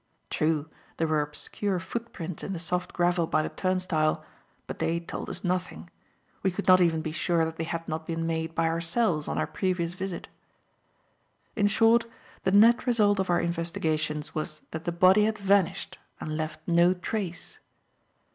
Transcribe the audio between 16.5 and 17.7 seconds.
no trace.